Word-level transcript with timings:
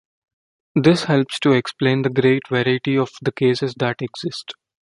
This 0.73 1.03
helps 1.03 1.37
to 1.41 1.51
explain 1.51 2.01
the 2.01 2.09
great 2.09 2.47
variety 2.49 2.97
of 2.97 3.11
cases 3.37 3.75
that 3.77 4.01
exist. 4.01 4.55